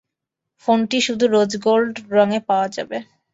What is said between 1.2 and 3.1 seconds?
রোজ gold রঙে পাওয়া যাবে।